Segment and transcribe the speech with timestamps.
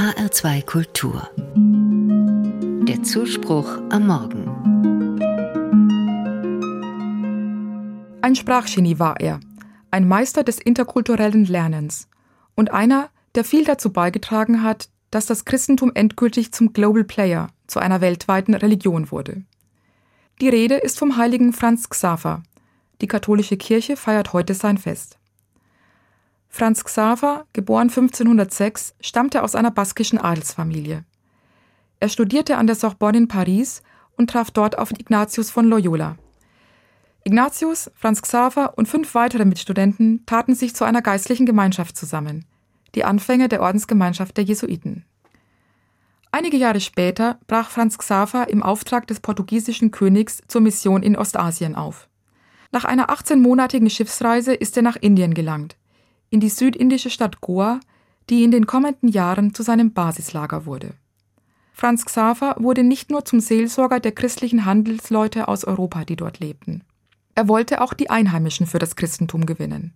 [0.00, 1.28] HR2 Kultur.
[2.88, 4.46] Der Zuspruch am Morgen.
[8.22, 9.40] Ein Sprachgenie war er,
[9.90, 12.08] ein Meister des interkulturellen Lernens
[12.54, 17.78] und einer, der viel dazu beigetragen hat, dass das Christentum endgültig zum Global Player, zu
[17.78, 19.42] einer weltweiten Religion wurde.
[20.40, 22.42] Die Rede ist vom heiligen Franz Xaver.
[23.02, 25.19] Die katholische Kirche feiert heute sein Fest.
[26.52, 31.04] Franz Xaver, geboren 1506, stammte aus einer baskischen Adelsfamilie.
[32.00, 33.82] Er studierte an der Sorbonne in Paris
[34.16, 36.16] und traf dort auf Ignatius von Loyola.
[37.22, 42.44] Ignatius, Franz Xaver und fünf weitere Mitstudenten taten sich zu einer geistlichen Gemeinschaft zusammen,
[42.96, 45.04] die Anfänge der Ordensgemeinschaft der Jesuiten.
[46.32, 51.76] Einige Jahre später brach Franz Xaver im Auftrag des portugiesischen Königs zur Mission in Ostasien
[51.76, 52.08] auf.
[52.72, 55.76] Nach einer 18-monatigen Schiffsreise ist er nach Indien gelangt,
[56.30, 57.80] in die südindische Stadt Goa,
[58.28, 60.94] die in den kommenden Jahren zu seinem Basislager wurde.
[61.72, 66.84] Franz Xaver wurde nicht nur zum Seelsorger der christlichen Handelsleute aus Europa, die dort lebten.
[67.34, 69.94] Er wollte auch die Einheimischen für das Christentum gewinnen.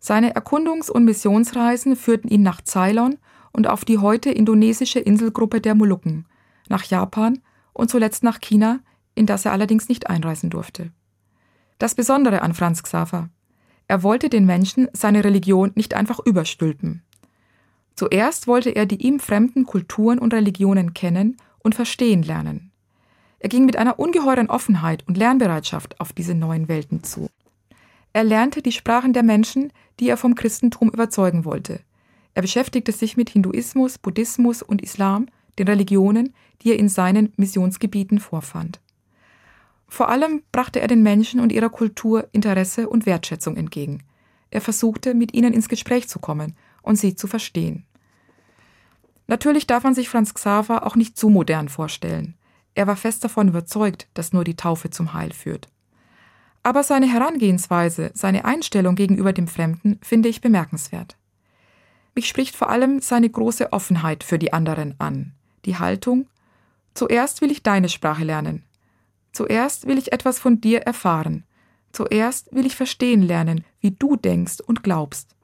[0.00, 3.18] Seine Erkundungs- und Missionsreisen führten ihn nach Ceylon
[3.52, 6.26] und auf die heute indonesische Inselgruppe der Molukken,
[6.68, 7.40] nach Japan
[7.74, 8.80] und zuletzt nach China,
[9.14, 10.90] in das er allerdings nicht einreisen durfte.
[11.78, 13.28] Das Besondere an Franz Xaver,
[13.90, 17.02] er wollte den Menschen seine Religion nicht einfach überstülpen.
[17.96, 22.70] Zuerst wollte er die ihm fremden Kulturen und Religionen kennen und verstehen lernen.
[23.40, 27.28] Er ging mit einer ungeheuren Offenheit und Lernbereitschaft auf diese neuen Welten zu.
[28.12, 31.80] Er lernte die Sprachen der Menschen, die er vom Christentum überzeugen wollte.
[32.34, 35.26] Er beschäftigte sich mit Hinduismus, Buddhismus und Islam,
[35.58, 36.32] den Religionen,
[36.62, 38.78] die er in seinen Missionsgebieten vorfand.
[39.90, 44.04] Vor allem brachte er den Menschen und ihrer Kultur Interesse und Wertschätzung entgegen.
[44.50, 47.84] Er versuchte, mit ihnen ins Gespräch zu kommen und sie zu verstehen.
[49.26, 52.34] Natürlich darf man sich Franz Xaver auch nicht zu modern vorstellen.
[52.74, 55.68] Er war fest davon überzeugt, dass nur die Taufe zum Heil führt.
[56.62, 61.16] Aber seine Herangehensweise, seine Einstellung gegenüber dem Fremden finde ich bemerkenswert.
[62.14, 65.32] Mich spricht vor allem seine große Offenheit für die anderen an,
[65.64, 66.28] die Haltung,
[66.94, 68.64] zuerst will ich deine Sprache lernen,
[69.32, 71.44] Zuerst will ich etwas von dir erfahren.
[71.92, 75.34] Zuerst will ich verstehen lernen, wie du denkst und glaubst.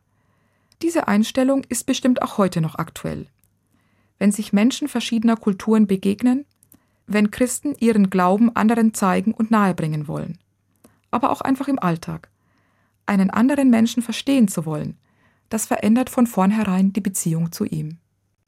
[0.83, 3.27] Diese Einstellung ist bestimmt auch heute noch aktuell.
[4.19, 6.45] Wenn sich Menschen verschiedener Kulturen begegnen,
[7.07, 10.39] wenn Christen ihren Glauben anderen zeigen und nahebringen wollen,
[11.11, 12.31] aber auch einfach im Alltag.
[13.07, 14.99] Einen anderen Menschen verstehen zu wollen,
[15.49, 17.99] das verändert von vornherein die Beziehung zu ihm.